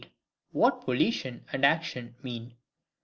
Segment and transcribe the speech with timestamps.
[0.49, 2.55] What Volition and action mean.